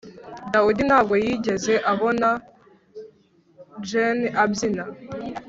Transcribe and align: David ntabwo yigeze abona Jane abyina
David 0.53 0.77
ntabwo 0.87 1.13
yigeze 1.25 1.73
abona 1.91 2.29
Jane 3.89 4.27
abyina 4.43 4.83